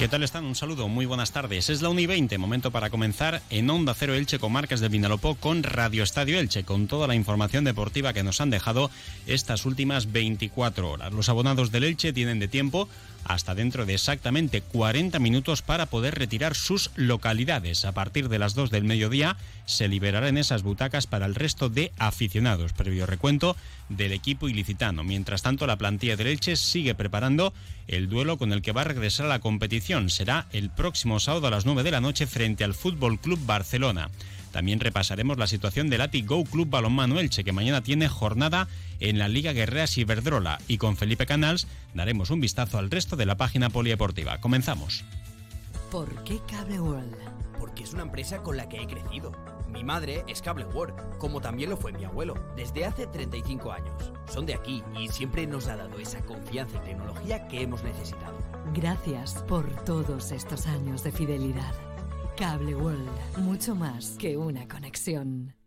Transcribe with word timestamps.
¿Qué 0.00 0.08
tal 0.08 0.22
están? 0.22 0.46
Un 0.46 0.54
saludo, 0.54 0.88
muy 0.88 1.04
buenas 1.04 1.30
tardes. 1.30 1.68
Es 1.68 1.82
la 1.82 1.90
1 1.90 2.00
y 2.00 2.06
20, 2.06 2.38
momento 2.38 2.70
para 2.70 2.88
comenzar 2.88 3.42
en 3.50 3.68
Onda 3.68 3.92
Cero 3.92 4.14
Elche 4.14 4.38
con 4.38 4.50
marcas 4.50 4.80
del 4.80 4.88
Vinalopó 4.88 5.34
con 5.34 5.62
Radio 5.62 6.02
Estadio 6.02 6.40
Elche, 6.40 6.64
con 6.64 6.86
toda 6.86 7.06
la 7.06 7.14
información 7.14 7.64
deportiva 7.64 8.14
que 8.14 8.22
nos 8.22 8.40
han 8.40 8.48
dejado 8.48 8.90
estas 9.26 9.66
últimas 9.66 10.10
24 10.10 10.90
horas. 10.90 11.12
Los 11.12 11.28
abonados 11.28 11.70
del 11.70 11.84
Elche 11.84 12.14
tienen 12.14 12.38
de 12.38 12.48
tiempo 12.48 12.88
hasta 13.24 13.54
dentro 13.54 13.84
de 13.84 13.92
exactamente 13.92 14.62
40 14.62 15.18
minutos 15.18 15.60
para 15.60 15.84
poder 15.84 16.14
retirar 16.14 16.54
sus 16.54 16.90
localidades. 16.96 17.84
A 17.84 17.92
partir 17.92 18.30
de 18.30 18.38
las 18.38 18.54
2 18.54 18.70
del 18.70 18.84
mediodía 18.84 19.36
se 19.66 19.88
liberarán 19.88 20.38
esas 20.38 20.62
butacas 20.62 21.06
para 21.06 21.26
el 21.26 21.34
resto 21.34 21.68
de 21.68 21.92
aficionados, 21.98 22.72
previo 22.72 23.04
recuento 23.04 23.54
del 23.90 24.12
equipo 24.12 24.48
ilicitano. 24.48 25.04
Mientras 25.04 25.42
tanto, 25.42 25.66
la 25.66 25.76
plantilla 25.76 26.16
del 26.16 26.28
Elche 26.28 26.56
sigue 26.56 26.94
preparando 26.94 27.52
el 27.90 28.08
duelo 28.08 28.38
con 28.38 28.52
el 28.52 28.62
que 28.62 28.72
va 28.72 28.82
a 28.82 28.84
regresar 28.84 29.26
a 29.26 29.30
la 29.30 29.40
competición. 29.40 30.10
Será 30.10 30.46
el 30.52 30.70
próximo 30.70 31.18
sábado 31.18 31.48
a 31.48 31.50
las 31.50 31.66
9 31.66 31.82
de 31.82 31.90
la 31.90 32.00
noche 32.00 32.28
frente 32.28 32.62
al 32.62 32.74
Fútbol 32.74 33.18
Club 33.18 33.40
Barcelona. 33.44 34.10
También 34.52 34.80
repasaremos 34.80 35.38
la 35.38 35.48
situación 35.48 35.90
del 35.90 36.00
Ati 36.00 36.22
Go 36.22 36.44
Club 36.44 36.70
Balonmano 36.70 37.18
Elche, 37.18 37.44
que 37.44 37.52
mañana 37.52 37.82
tiene 37.82 38.08
jornada 38.08 38.68
en 39.00 39.18
la 39.18 39.28
Liga 39.28 39.52
Guerreras 39.52 39.98
Iberdrola. 39.98 40.60
Y 40.68 40.78
con 40.78 40.96
Felipe 40.96 41.26
Canals 41.26 41.66
daremos 41.92 42.30
un 42.30 42.40
vistazo 42.40 42.78
al 42.78 42.90
resto 42.90 43.16
de 43.16 43.26
la 43.26 43.36
página 43.36 43.70
polideportiva. 43.70 44.38
Comenzamos. 44.38 45.04
¿Por 45.90 46.22
qué 46.22 46.38
Cable 46.48 46.80
World? 46.80 47.16
Porque 47.58 47.82
es 47.82 47.92
una 47.92 48.02
empresa 48.02 48.38
con 48.38 48.56
la 48.56 48.68
que 48.68 48.80
he 48.80 48.86
crecido. 48.86 49.32
Mi 49.72 49.84
madre 49.84 50.24
es 50.26 50.42
Cable 50.42 50.66
World, 50.66 51.18
como 51.18 51.40
también 51.40 51.70
lo 51.70 51.76
fue 51.76 51.92
mi 51.92 52.04
abuelo, 52.04 52.34
desde 52.56 52.84
hace 52.84 53.06
35 53.06 53.72
años. 53.72 54.12
Son 54.28 54.46
de 54.46 54.54
aquí 54.54 54.82
y 54.98 55.08
siempre 55.08 55.46
nos 55.46 55.68
ha 55.68 55.76
dado 55.76 55.98
esa 55.98 56.20
confianza 56.22 56.78
y 56.78 56.88
tecnología 56.88 57.46
que 57.48 57.62
hemos 57.62 57.82
necesitado. 57.82 58.36
Gracias 58.74 59.42
por 59.48 59.70
todos 59.84 60.32
estos 60.32 60.66
años 60.66 61.02
de 61.02 61.12
fidelidad. 61.12 61.74
Cable 62.36 62.74
World, 62.74 63.38
mucho 63.38 63.74
más 63.74 64.16
que 64.18 64.36
una 64.36 64.66
conexión. 64.66 65.59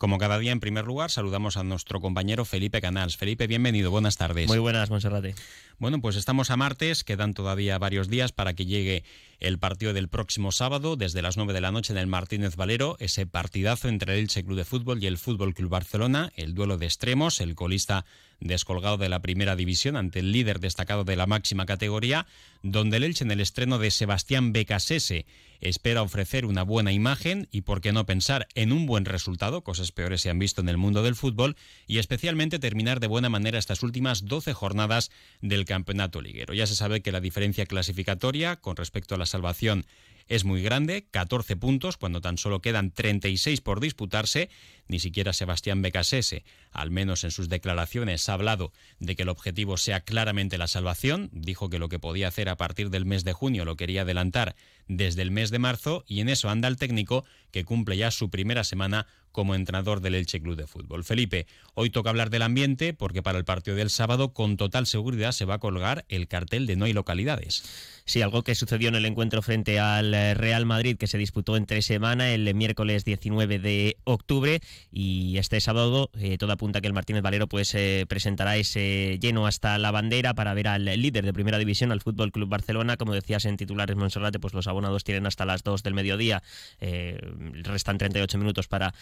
Como 0.00 0.16
cada 0.16 0.38
día, 0.38 0.52
en 0.52 0.60
primer 0.60 0.86
lugar, 0.86 1.10
saludamos 1.10 1.58
a 1.58 1.62
nuestro 1.62 2.00
compañero 2.00 2.46
Felipe 2.46 2.80
Canals. 2.80 3.18
Felipe, 3.18 3.46
bienvenido, 3.46 3.90
buenas 3.90 4.16
tardes. 4.16 4.48
Muy 4.48 4.58
buenas, 4.58 4.88
Monserrate. 4.88 5.34
Bueno, 5.78 6.00
pues 6.00 6.16
estamos 6.16 6.50
a 6.50 6.56
martes, 6.56 7.04
quedan 7.04 7.34
todavía 7.34 7.76
varios 7.76 8.08
días 8.08 8.32
para 8.32 8.54
que 8.54 8.64
llegue 8.64 9.04
el 9.40 9.58
partido 9.58 9.92
del 9.92 10.08
próximo 10.08 10.52
sábado, 10.52 10.96
desde 10.96 11.20
las 11.20 11.36
9 11.36 11.52
de 11.52 11.60
la 11.60 11.70
noche 11.70 11.92
en 11.92 11.98
el 11.98 12.06
Martínez 12.06 12.56
Valero, 12.56 12.96
ese 12.98 13.26
partidazo 13.26 13.88
entre 13.88 14.14
el 14.14 14.20
Elche 14.20 14.42
Club 14.42 14.56
de 14.56 14.64
Fútbol 14.64 15.04
y 15.04 15.06
el 15.06 15.18
Fútbol 15.18 15.52
Club 15.52 15.68
Barcelona, 15.68 16.32
el 16.34 16.54
duelo 16.54 16.78
de 16.78 16.86
extremos, 16.86 17.38
el 17.42 17.54
colista 17.54 18.06
descolgado 18.40 18.96
de 18.96 19.08
la 19.08 19.20
primera 19.20 19.56
división 19.56 19.96
ante 19.96 20.20
el 20.20 20.32
líder 20.32 20.60
destacado 20.60 21.04
de 21.04 21.16
la 21.16 21.26
máxima 21.26 21.66
categoría, 21.66 22.26
donde 22.62 22.96
el 22.96 23.04
Elche 23.04 23.24
en 23.24 23.30
el 23.30 23.40
estreno 23.40 23.78
de 23.78 23.90
Sebastián 23.90 24.52
Becasese 24.52 25.26
espera 25.60 26.02
ofrecer 26.02 26.46
una 26.46 26.62
buena 26.62 26.92
imagen 26.92 27.48
y, 27.50 27.62
por 27.62 27.80
qué 27.80 27.92
no 27.92 28.06
pensar, 28.06 28.48
en 28.54 28.72
un 28.72 28.86
buen 28.86 29.04
resultado, 29.04 29.62
cosas 29.62 29.92
peores 29.92 30.22
se 30.22 30.30
han 30.30 30.38
visto 30.38 30.60
en 30.60 30.68
el 30.68 30.78
mundo 30.78 31.02
del 31.02 31.16
fútbol, 31.16 31.56
y 31.86 31.98
especialmente 31.98 32.58
terminar 32.58 32.98
de 32.98 33.06
buena 33.06 33.28
manera 33.28 33.58
estas 33.58 33.82
últimas 33.82 34.24
12 34.24 34.54
jornadas 34.54 35.10
del 35.42 35.66
campeonato 35.66 36.22
liguero. 36.22 36.54
Ya 36.54 36.66
se 36.66 36.74
sabe 36.74 37.02
que 37.02 37.12
la 37.12 37.20
diferencia 37.20 37.66
clasificatoria 37.66 38.56
con 38.56 38.76
respecto 38.76 39.14
a 39.14 39.18
la 39.18 39.26
salvación 39.26 39.84
es 40.30 40.44
muy 40.44 40.62
grande, 40.62 41.08
14 41.10 41.56
puntos, 41.56 41.96
cuando 41.96 42.20
tan 42.20 42.38
solo 42.38 42.62
quedan 42.62 42.92
36 42.92 43.60
por 43.60 43.80
disputarse. 43.80 44.48
Ni 44.86 45.00
siquiera 45.00 45.32
Sebastián 45.32 45.82
Becasese, 45.82 46.44
al 46.70 46.92
menos 46.92 47.24
en 47.24 47.32
sus 47.32 47.48
declaraciones, 47.48 48.28
ha 48.28 48.34
hablado 48.34 48.72
de 49.00 49.16
que 49.16 49.24
el 49.24 49.28
objetivo 49.28 49.76
sea 49.76 50.02
claramente 50.02 50.56
la 50.56 50.68
salvación. 50.68 51.30
Dijo 51.32 51.68
que 51.68 51.80
lo 51.80 51.88
que 51.88 51.98
podía 51.98 52.28
hacer 52.28 52.48
a 52.48 52.56
partir 52.56 52.90
del 52.90 53.06
mes 53.06 53.24
de 53.24 53.32
junio 53.32 53.64
lo 53.64 53.74
quería 53.74 54.02
adelantar 54.02 54.54
desde 54.86 55.22
el 55.22 55.32
mes 55.32 55.50
de 55.50 55.58
marzo 55.58 56.04
y 56.06 56.20
en 56.20 56.28
eso 56.28 56.48
anda 56.48 56.68
el 56.68 56.76
técnico 56.76 57.24
que 57.50 57.64
cumple 57.64 57.96
ya 57.96 58.12
su 58.12 58.30
primera 58.30 58.62
semana 58.62 59.08
como 59.32 59.54
entrenador 59.54 60.00
del 60.00 60.14
Elche 60.14 60.40
Club 60.40 60.56
de 60.56 60.66
Fútbol. 60.66 61.04
Felipe, 61.04 61.46
hoy 61.74 61.90
toca 61.90 62.10
hablar 62.10 62.30
del 62.30 62.42
ambiente 62.42 62.94
porque 62.94 63.22
para 63.22 63.38
el 63.38 63.44
partido 63.44 63.76
del 63.76 63.90
sábado 63.90 64.32
con 64.32 64.56
total 64.56 64.86
seguridad 64.86 65.32
se 65.32 65.44
va 65.44 65.54
a 65.54 65.58
colgar 65.58 66.04
el 66.08 66.28
cartel 66.28 66.66
de 66.66 66.76
no 66.76 66.84
hay 66.84 66.92
localidades. 66.92 67.62
Sí, 68.04 68.22
algo 68.22 68.42
que 68.42 68.56
sucedió 68.56 68.88
en 68.88 68.96
el 68.96 69.04
encuentro 69.04 69.40
frente 69.40 69.78
al 69.78 70.12
eh, 70.12 70.34
Real 70.34 70.66
Madrid 70.66 70.96
que 70.96 71.06
se 71.06 71.16
disputó 71.16 71.56
entre 71.56 71.80
semana 71.80 72.32
el 72.32 72.52
miércoles 72.54 73.04
19 73.04 73.60
de 73.60 73.98
octubre 74.02 74.60
y 74.90 75.38
este 75.38 75.60
sábado 75.60 76.10
eh, 76.18 76.36
todo 76.36 76.50
apunta 76.52 76.80
que 76.80 76.88
el 76.88 76.92
Martínez 76.92 77.22
Valero 77.22 77.46
pues 77.46 77.72
eh, 77.74 78.06
presentará 78.08 78.56
ese 78.56 79.18
lleno 79.20 79.46
hasta 79.46 79.78
la 79.78 79.92
bandera 79.92 80.34
para 80.34 80.54
ver 80.54 80.66
al 80.66 80.84
líder 80.86 81.24
de 81.24 81.32
primera 81.32 81.58
división, 81.58 81.92
al 81.92 82.00
Fútbol 82.00 82.32
Club 82.32 82.48
Barcelona, 82.48 82.96
como 82.96 83.14
decías 83.14 83.44
en 83.44 83.56
titulares 83.56 83.96
Monserrate, 83.96 84.40
pues 84.40 84.54
los 84.54 84.66
abonados 84.66 85.04
tienen 85.04 85.26
hasta 85.26 85.44
las 85.44 85.62
2 85.62 85.82
del 85.82 85.94
mediodía, 85.94 86.42
restan 87.62 87.98
38 87.98 88.38
minutos 88.38 88.66
para 88.66 88.92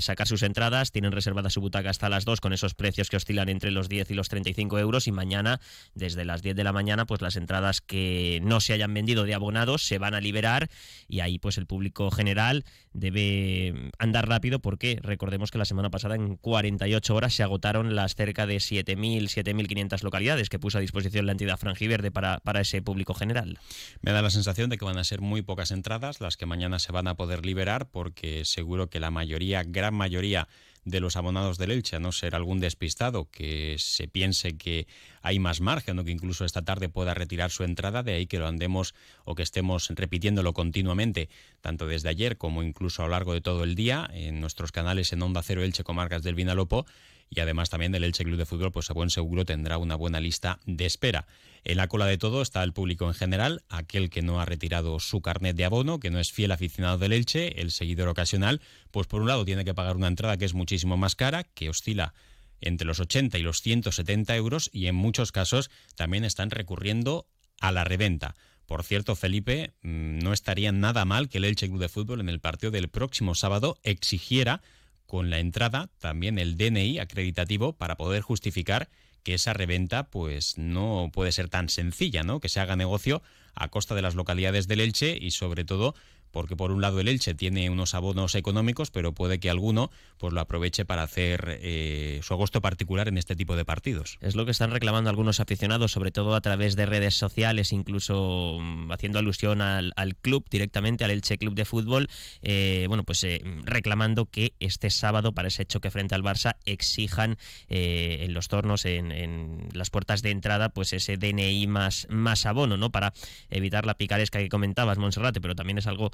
sacar 0.00 0.26
sus 0.26 0.42
entradas, 0.42 0.92
tienen 0.92 1.12
reservada 1.12 1.50
su 1.50 1.60
butaca 1.60 1.90
hasta 1.90 2.08
las 2.08 2.24
2 2.24 2.40
con 2.40 2.52
esos 2.52 2.74
precios 2.74 3.08
que 3.08 3.16
oscilan 3.16 3.48
entre 3.48 3.70
los 3.70 3.88
10 3.88 4.10
y 4.10 4.14
los 4.14 4.28
35 4.28 4.78
euros. 4.78 5.06
Y 5.06 5.12
mañana 5.12 5.60
desde 5.94 6.24
las 6.24 6.42
10 6.42 6.56
de 6.56 6.64
la 6.64 6.72
mañana 6.72 7.06
pues 7.06 7.20
las 7.20 7.36
entradas 7.36 7.80
que 7.80 8.40
no 8.42 8.60
se 8.60 8.72
hayan 8.72 8.92
vendido 8.94 9.24
de 9.24 9.34
abonados 9.34 9.82
se 9.82 9.98
van 9.98 10.14
a 10.14 10.20
liberar. 10.20 10.68
Y 11.08 11.20
ahí 11.20 11.38
pues 11.38 11.58
el 11.58 11.66
público 11.66 12.10
general 12.10 12.64
debe 12.92 13.90
andar 13.98 14.28
rápido 14.28 14.60
porque 14.60 14.98
recordemos 15.02 15.50
que 15.50 15.58
la 15.58 15.64
semana 15.64 15.90
pasada 15.90 16.14
en 16.14 16.36
48 16.36 17.14
horas 17.14 17.34
se 17.34 17.42
agotaron 17.42 17.94
las 17.94 18.14
cerca 18.14 18.46
de 18.46 18.56
7.000, 18.56 19.28
7.500 19.28 20.02
localidades 20.02 20.48
que 20.48 20.58
puso 20.58 20.78
a 20.78 20.80
disposición 20.80 21.26
la 21.26 21.32
entidad 21.32 21.58
frangiverde 21.58 22.10
para, 22.10 22.38
para 22.40 22.60
ese 22.60 22.82
público 22.82 23.14
general. 23.14 23.58
Me 24.00 24.12
da 24.12 24.22
la 24.22 24.30
sensación 24.30 24.70
de 24.70 24.78
que 24.78 24.84
van 24.84 24.98
a 24.98 25.04
ser 25.04 25.20
muy 25.20 25.42
pocas 25.42 25.70
entradas 25.70 26.20
las 26.20 26.36
que 26.36 26.46
mañana 26.46 26.78
se 26.78 26.92
van 26.92 27.08
a 27.08 27.14
poder 27.14 27.46
liberar 27.46 27.88
porque 27.90 28.44
seguro 28.44 28.88
que 28.88 29.00
la 29.00 29.10
mayoría, 29.10 29.37
gran 29.66 29.94
mayoría 29.94 30.48
de 30.84 31.00
los 31.00 31.16
abonados 31.16 31.58
del 31.58 31.70
Elche, 31.70 31.96
a 31.96 32.00
no 32.00 32.12
ser 32.12 32.34
algún 32.34 32.60
despistado 32.60 33.28
que 33.30 33.76
se 33.78 34.08
piense 34.08 34.56
que 34.56 34.86
hay 35.22 35.38
más 35.38 35.60
margen 35.60 35.98
o 35.98 36.04
que 36.04 36.10
incluso 36.10 36.44
esta 36.44 36.62
tarde 36.62 36.88
pueda 36.88 37.14
retirar 37.14 37.50
su 37.50 37.64
entrada, 37.64 38.02
de 38.02 38.14
ahí 38.14 38.26
que 38.26 38.38
lo 38.38 38.46
andemos 38.46 38.94
o 39.24 39.34
que 39.34 39.42
estemos 39.42 39.88
repitiéndolo 39.90 40.52
continuamente, 40.54 41.28
tanto 41.60 41.86
desde 41.86 42.08
ayer 42.08 42.38
como 42.38 42.62
incluso 42.62 43.02
a 43.02 43.06
lo 43.06 43.12
largo 43.12 43.34
de 43.34 43.40
todo 43.40 43.64
el 43.64 43.74
día, 43.74 44.08
en 44.12 44.40
nuestros 44.40 44.72
canales 44.72 45.12
en 45.12 45.22
Onda 45.22 45.42
Cero 45.42 45.62
Elche 45.62 45.84
Comarcas 45.84 46.22
del 46.22 46.34
Vinalopó, 46.34 46.86
y 47.30 47.40
además 47.40 47.70
también 47.70 47.92
del 47.92 48.04
Elche 48.04 48.24
Club 48.24 48.38
de 48.38 48.46
Fútbol, 48.46 48.72
pues 48.72 48.90
a 48.90 48.94
buen 48.94 49.10
seguro 49.10 49.44
tendrá 49.44 49.78
una 49.78 49.96
buena 49.96 50.20
lista 50.20 50.58
de 50.66 50.86
espera. 50.86 51.26
En 51.64 51.76
la 51.76 51.88
cola 51.88 52.06
de 52.06 52.18
todo 52.18 52.42
está 52.42 52.62
el 52.62 52.72
público 52.72 53.06
en 53.06 53.14
general, 53.14 53.62
aquel 53.68 54.10
que 54.10 54.22
no 54.22 54.40
ha 54.40 54.44
retirado 54.44 55.00
su 55.00 55.20
carnet 55.20 55.56
de 55.56 55.64
abono, 55.64 56.00
que 56.00 56.10
no 56.10 56.18
es 56.18 56.32
fiel 56.32 56.52
aficionado 56.52 56.98
del 56.98 57.12
Elche, 57.12 57.60
el 57.60 57.70
seguidor 57.70 58.08
ocasional, 58.08 58.60
pues 58.90 59.06
por 59.06 59.20
un 59.20 59.28
lado 59.28 59.44
tiene 59.44 59.64
que 59.64 59.74
pagar 59.74 59.96
una 59.96 60.06
entrada 60.06 60.36
que 60.36 60.44
es 60.44 60.54
muchísimo 60.54 60.96
más 60.96 61.14
cara, 61.14 61.44
que 61.44 61.68
oscila 61.68 62.14
entre 62.60 62.86
los 62.86 63.00
80 63.00 63.38
y 63.38 63.42
los 63.42 63.62
170 63.62 64.34
euros 64.36 64.70
y 64.72 64.86
en 64.86 64.94
muchos 64.94 65.32
casos 65.32 65.70
también 65.94 66.24
están 66.24 66.50
recurriendo 66.50 67.26
a 67.60 67.72
la 67.72 67.84
reventa. 67.84 68.34
Por 68.66 68.84
cierto, 68.84 69.16
Felipe, 69.16 69.72
mm, 69.82 70.18
no 70.18 70.32
estaría 70.32 70.72
nada 70.72 71.04
mal 71.04 71.28
que 71.28 71.38
el 71.38 71.44
Elche 71.44 71.68
Club 71.68 71.80
de 71.80 71.88
Fútbol 71.88 72.20
en 72.20 72.28
el 72.28 72.40
partido 72.40 72.70
del 72.70 72.88
próximo 72.88 73.34
sábado 73.34 73.78
exigiera 73.82 74.60
con 75.08 75.30
la 75.30 75.38
entrada 75.38 75.88
también 75.98 76.38
el 76.38 76.58
DNI 76.58 76.98
acreditativo 76.98 77.72
para 77.72 77.96
poder 77.96 78.20
justificar 78.20 78.90
que 79.24 79.34
esa 79.34 79.54
reventa 79.54 80.10
pues 80.10 80.58
no 80.58 81.10
puede 81.12 81.32
ser 81.32 81.48
tan 81.48 81.70
sencilla, 81.70 82.22
¿no? 82.24 82.40
Que 82.40 82.50
se 82.50 82.60
haga 82.60 82.76
negocio 82.76 83.22
a 83.54 83.68
costa 83.68 83.94
de 83.94 84.02
las 84.02 84.14
localidades 84.14 84.68
del 84.68 84.80
Elche 84.80 85.16
y 85.18 85.30
sobre 85.30 85.64
todo 85.64 85.94
porque 86.30 86.56
por 86.56 86.70
un 86.70 86.80
lado 86.80 87.00
el 87.00 87.08
Elche 87.08 87.34
tiene 87.34 87.70
unos 87.70 87.94
abonos 87.94 88.34
económicos, 88.34 88.90
pero 88.90 89.12
puede 89.12 89.38
que 89.40 89.50
alguno 89.50 89.90
pues 90.18 90.32
lo 90.32 90.40
aproveche 90.40 90.84
para 90.84 91.02
hacer 91.02 91.58
eh, 91.62 92.20
su 92.22 92.34
agosto 92.34 92.60
particular 92.60 93.08
en 93.08 93.18
este 93.18 93.36
tipo 93.36 93.56
de 93.56 93.64
partidos. 93.64 94.18
Es 94.20 94.34
lo 94.34 94.44
que 94.44 94.50
están 94.50 94.70
reclamando 94.70 95.10
algunos 95.10 95.40
aficionados, 95.40 95.92
sobre 95.92 96.10
todo 96.10 96.34
a 96.34 96.40
través 96.40 96.76
de 96.76 96.86
redes 96.86 97.14
sociales, 97.14 97.72
incluso 97.72 98.58
mm, 98.60 98.90
haciendo 98.92 99.18
alusión 99.18 99.60
al, 99.60 99.92
club 100.20 100.44
directamente, 100.50 101.04
al 101.04 101.10
Elche 101.10 101.38
Club 101.38 101.54
de 101.54 101.64
Fútbol, 101.64 102.08
eh, 102.42 102.86
bueno, 102.88 103.04
pues 103.04 103.22
eh, 103.24 103.40
reclamando 103.62 104.26
que 104.26 104.54
este 104.58 104.90
sábado 104.90 105.32
para 105.32 105.48
ese 105.48 105.66
choque 105.66 105.90
frente 105.90 106.14
al 106.14 106.22
Barça 106.22 106.56
exijan 106.64 107.36
en 107.68 108.32
los 108.34 108.48
tornos, 108.48 108.84
en, 108.84 109.68
las 109.72 109.90
puertas 109.90 110.22
de 110.22 110.30
entrada, 110.30 110.70
pues 110.70 110.92
ese 110.92 111.16
DNI 111.16 111.66
más, 111.66 112.06
más 112.10 112.46
abono, 112.46 112.76
¿no? 112.76 112.90
Para 112.90 113.12
evitar 113.50 113.86
la 113.86 113.94
picaresca 113.94 114.38
que 114.38 114.48
comentabas, 114.48 114.98
Monserrate, 114.98 115.40
pero 115.40 115.54
también 115.54 115.78
es 115.78 115.86
algo 115.86 116.10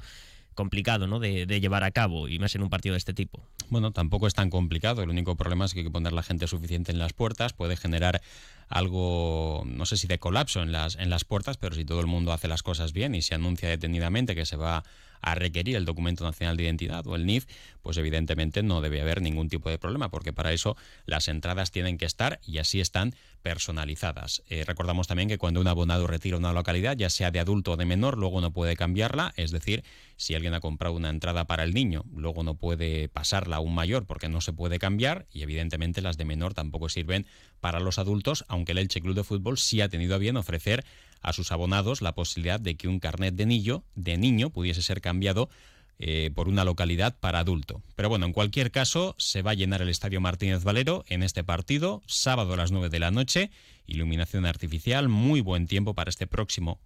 complicado 0.55 1.05
¿no? 1.05 1.19
de, 1.19 1.45
llevar 1.59 1.83
a 1.83 1.91
cabo 1.91 2.27
y 2.27 2.39
más 2.39 2.55
en 2.55 2.63
un 2.63 2.69
partido 2.69 2.93
de 2.93 2.97
este 2.97 3.13
tipo. 3.13 3.43
Bueno, 3.69 3.91
tampoco 3.91 4.25
es 4.25 4.33
tan 4.33 4.49
complicado. 4.49 5.03
El 5.03 5.09
único 5.09 5.35
problema 5.35 5.65
es 5.65 5.73
que 5.73 5.81
hay 5.81 5.85
que 5.85 5.91
poner 5.91 6.13
la 6.13 6.23
gente 6.23 6.47
suficiente 6.47 6.91
en 6.91 6.99
las 6.99 7.13
puertas. 7.13 7.53
Puede 7.53 7.75
generar 7.77 8.21
algo, 8.69 9.63
no 9.65 9.85
sé 9.85 9.97
si 9.97 10.07
de 10.07 10.17
colapso 10.17 10.63
en 10.63 10.71
las, 10.71 10.95
en 10.95 11.09
las 11.09 11.25
puertas, 11.25 11.57
pero 11.57 11.75
si 11.75 11.85
todo 11.85 11.99
el 11.99 12.07
mundo 12.07 12.31
hace 12.31 12.47
las 12.47 12.63
cosas 12.63 12.93
bien 12.93 13.13
y 13.15 13.21
se 13.21 13.35
anuncia 13.35 13.69
detenidamente 13.69 14.33
que 14.33 14.45
se 14.45 14.55
va 14.55 14.83
a 15.25 15.33
requerir 15.33 15.75
el 15.75 15.85
documento 15.85 16.23
nacional 16.23 16.55
de 16.55 16.63
identidad 16.63 17.05
o 17.07 17.15
el 17.15 17.25
NIF, 17.25 17.47
pues 17.81 17.97
evidentemente 17.97 18.61
no 18.61 18.79
debe 18.79 19.01
haber 19.01 19.21
ningún 19.21 19.49
tipo 19.49 19.69
de 19.69 19.79
problema, 19.79 20.09
porque 20.09 20.33
para 20.33 20.53
eso 20.53 20.77
las 21.05 21.27
entradas 21.27 21.71
tienen 21.71 21.97
que 21.97 22.05
estar 22.05 22.39
y 22.45 22.59
así 22.59 22.79
están 22.79 23.15
personalizadas. 23.41 24.43
Eh, 24.49 24.63
recordamos 24.65 25.07
también 25.07 25.27
que 25.27 25.39
cuando 25.39 25.61
un 25.61 25.67
abonado 25.67 26.05
retira 26.05 26.37
una 26.37 26.53
localidad, 26.53 26.95
ya 26.95 27.09
sea 27.09 27.31
de 27.31 27.39
adulto 27.39 27.71
o 27.71 27.77
de 27.77 27.85
menor, 27.85 28.17
luego 28.17 28.39
no 28.39 28.51
puede 28.51 28.75
cambiarla, 28.75 29.33
es 29.35 29.51
decir, 29.51 29.83
si 30.15 30.35
alguien 30.35 30.53
ha 30.53 30.59
comprado 30.59 30.95
una 30.95 31.09
entrada 31.09 31.45
para 31.45 31.63
el 31.63 31.73
niño, 31.73 32.05
luego 32.15 32.43
no 32.43 32.55
puede 32.55 33.09
pasarla 33.09 33.57
a 33.57 33.59
un 33.59 33.73
mayor 33.73 34.05
porque 34.05 34.29
no 34.29 34.41
se 34.41 34.53
puede 34.53 34.77
cambiar 34.77 35.25
y 35.31 35.41
evidentemente 35.41 36.01
las 36.01 36.17
de 36.17 36.25
menor 36.25 36.53
tampoco 36.53 36.87
sirven 36.87 37.25
para 37.59 37.79
los 37.79 37.97
adultos, 37.97 38.45
aunque 38.47 38.73
el 38.73 38.77
Elche 38.77 39.01
Club 39.01 39.15
de 39.15 39.23
Fútbol 39.23 39.57
sí 39.57 39.81
ha 39.81 39.89
tenido 39.89 40.13
a 40.13 40.19
bien 40.19 40.37
ofrecer 40.37 40.85
a 41.25 41.33
sus 41.33 41.51
abonados 41.51 42.01
la 42.01 42.13
posibilidad 42.13 42.59
de 42.59 42.75
que 42.75 42.87
un 42.87 42.99
carnet 42.99 43.35
de 43.35 43.45
niño, 43.45 43.83
de 43.95 44.17
niño 44.17 44.51
pudiese 44.51 44.81
ser 44.81 45.01
cambiado 45.01 45.49
eh, 45.97 46.29
por 46.35 46.49
una 46.49 46.65
localidad 46.65 47.17
para 47.19 47.39
adulto. 47.39 47.81
Pero 47.95 48.09
bueno, 48.09 48.25
en 48.25 48.33
cualquier 48.33 48.71
caso, 48.71 49.15
se 49.17 49.41
va 49.41 49.51
a 49.51 49.55
llenar 49.55 49.81
el 49.81 49.89
Estadio 49.89 50.21
Martínez 50.21 50.63
Valero 50.63 51.05
en 51.07 51.23
este 51.23 51.43
partido, 51.43 52.03
sábado 52.05 52.53
a 52.53 52.57
las 52.57 52.71
9 52.71 52.89
de 52.89 52.99
la 52.99 53.11
noche, 53.11 53.49
iluminación 53.87 54.45
artificial, 54.45 55.09
muy 55.09 55.41
buen 55.41 55.67
tiempo 55.67 55.93
para 55.93 56.09
este 56.09 56.27
próximo 56.27 56.79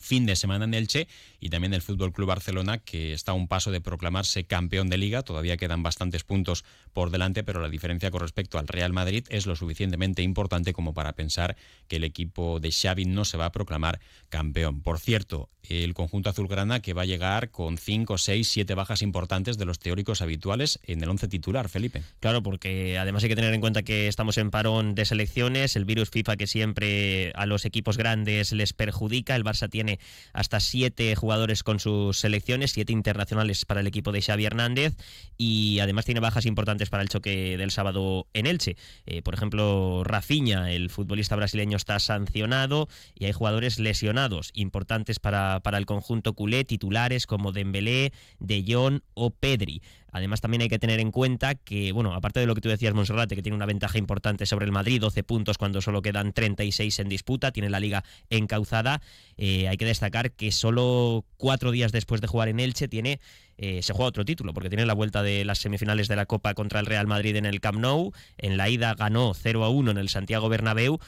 fin 0.00 0.26
de 0.26 0.34
semana 0.34 0.64
en 0.64 0.74
Elche 0.74 1.06
y 1.38 1.50
también 1.50 1.74
el 1.74 1.82
Fútbol 1.82 2.12
Club 2.12 2.28
Barcelona 2.28 2.78
que 2.78 3.12
está 3.12 3.32
a 3.32 3.34
un 3.34 3.46
paso 3.46 3.70
de 3.70 3.80
proclamarse 3.80 4.44
campeón 4.44 4.88
de 4.88 4.98
liga, 4.98 5.22
todavía 5.22 5.56
quedan 5.56 5.82
bastantes 5.82 6.24
puntos 6.24 6.64
por 6.92 7.10
delante, 7.10 7.44
pero 7.44 7.60
la 7.60 7.68
diferencia 7.68 8.10
con 8.10 8.20
respecto 8.20 8.58
al 8.58 8.66
Real 8.66 8.92
Madrid 8.92 9.24
es 9.28 9.46
lo 9.46 9.54
suficientemente 9.54 10.22
importante 10.22 10.72
como 10.72 10.94
para 10.94 11.12
pensar 11.12 11.56
que 11.86 11.96
el 11.96 12.04
equipo 12.04 12.60
de 12.60 12.72
Xavi 12.72 13.04
no 13.04 13.24
se 13.24 13.36
va 13.36 13.46
a 13.46 13.52
proclamar 13.52 14.00
campeón. 14.28 14.80
Por 14.80 14.98
cierto, 14.98 15.50
el 15.68 15.94
conjunto 15.94 16.30
azulgrana 16.30 16.80
que 16.80 16.94
va 16.94 17.02
a 17.02 17.06
llegar 17.06 17.50
con 17.50 17.78
5, 17.78 18.18
6, 18.18 18.48
7 18.48 18.74
bajas 18.74 19.02
importantes 19.02 19.58
de 19.58 19.66
los 19.66 19.78
teóricos 19.78 20.22
habituales 20.22 20.80
en 20.84 21.02
el 21.02 21.08
once 21.08 21.28
titular, 21.28 21.68
Felipe. 21.68 22.02
Claro, 22.20 22.42
porque 22.42 22.98
además 22.98 23.22
hay 23.22 23.28
que 23.28 23.36
tener 23.36 23.52
en 23.52 23.60
cuenta 23.60 23.82
que 23.82 24.08
estamos 24.08 24.38
en 24.38 24.50
parón 24.50 24.94
de 24.94 25.04
selecciones, 25.04 25.76
el 25.76 25.84
virus 25.84 26.10
FIFA 26.10 26.36
que 26.36 26.46
siempre 26.46 27.32
a 27.34 27.46
los 27.46 27.64
equipos 27.64 27.96
grandes 27.96 28.52
les 28.52 28.72
perjudica, 28.72 29.36
el 29.36 29.44
Barça 29.44 29.68
tiene 29.68 29.89
hasta 30.32 30.60
siete 30.60 31.14
jugadores 31.16 31.62
con 31.62 31.80
sus 31.80 32.18
selecciones, 32.18 32.72
siete 32.72 32.92
internacionales 32.92 33.64
para 33.64 33.80
el 33.80 33.86
equipo 33.86 34.12
de 34.12 34.22
Xavi 34.22 34.44
Hernández 34.44 34.96
y 35.36 35.78
además 35.80 36.04
tiene 36.04 36.20
bajas 36.20 36.46
importantes 36.46 36.90
para 36.90 37.02
el 37.02 37.08
choque 37.08 37.56
del 37.56 37.70
sábado 37.70 38.26
en 38.34 38.46
Elche. 38.46 38.76
Eh, 39.06 39.22
por 39.22 39.34
ejemplo, 39.34 40.02
Rafinha, 40.04 40.70
el 40.72 40.90
futbolista 40.90 41.36
brasileño, 41.36 41.76
está 41.76 41.98
sancionado 41.98 42.88
y 43.14 43.24
hay 43.24 43.32
jugadores 43.32 43.78
lesionados 43.78 44.50
importantes 44.54 45.18
para, 45.18 45.60
para 45.60 45.78
el 45.78 45.86
conjunto 45.86 46.34
culé, 46.34 46.64
titulares 46.64 47.26
como 47.26 47.52
Dembélé, 47.52 48.12
De 48.38 48.64
Jong 48.66 49.00
o 49.14 49.30
Pedri. 49.30 49.82
Además, 50.12 50.40
también 50.40 50.62
hay 50.62 50.68
que 50.68 50.78
tener 50.78 51.00
en 51.00 51.12
cuenta 51.12 51.54
que, 51.54 51.92
bueno, 51.92 52.14
aparte 52.14 52.40
de 52.40 52.46
lo 52.46 52.54
que 52.54 52.60
tú 52.60 52.68
decías, 52.68 52.94
Monserrate, 52.94 53.36
que 53.36 53.42
tiene 53.42 53.56
una 53.56 53.66
ventaja 53.66 53.98
importante 53.98 54.46
sobre 54.46 54.66
el 54.66 54.72
Madrid, 54.72 55.00
12 55.00 55.22
puntos 55.22 55.58
cuando 55.58 55.80
solo 55.80 56.02
quedan 56.02 56.32
36 56.32 56.98
en 56.98 57.08
disputa, 57.08 57.52
tiene 57.52 57.70
la 57.70 57.80
liga 57.80 58.04
encauzada, 58.28 59.00
eh, 59.36 59.68
hay 59.68 59.76
que 59.76 59.79
destacar 59.84 60.32
que 60.32 60.52
solo 60.52 61.24
cuatro 61.36 61.70
días 61.70 61.92
después 61.92 62.20
de 62.20 62.26
jugar 62.26 62.48
en 62.48 62.60
Elche 62.60 62.88
tiene 62.88 63.20
eh, 63.62 63.82
se 63.82 63.92
juega 63.92 64.08
otro 64.08 64.24
título, 64.24 64.54
porque 64.54 64.70
tiene 64.70 64.86
la 64.86 64.94
vuelta 64.94 65.22
de 65.22 65.44
las 65.44 65.58
semifinales 65.58 66.08
de 66.08 66.16
la 66.16 66.24
Copa 66.24 66.54
contra 66.54 66.80
el 66.80 66.86
Real 66.86 67.06
Madrid 67.06 67.36
en 67.36 67.44
el 67.44 67.60
Camp 67.60 67.78
Nou. 67.78 68.12
En 68.38 68.56
la 68.56 68.70
ida 68.70 68.94
ganó 68.94 69.34
0 69.34 69.64
a 69.64 69.68
1 69.68 69.90
en 69.90 69.98
el 69.98 70.08
Santiago 70.08 70.48
Bernabéu 70.48 70.98